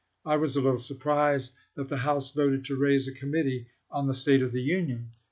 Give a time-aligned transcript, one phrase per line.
[0.25, 4.15] I was a little surprised that the House voted to raise a committee on the
[4.15, 5.11] state of the Union..